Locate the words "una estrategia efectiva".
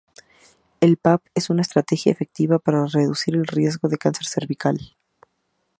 1.51-2.57